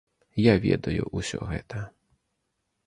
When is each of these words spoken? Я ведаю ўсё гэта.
Я 0.43 0.53
ведаю 0.63 1.03
ўсё 1.21 1.39
гэта. 1.51 1.87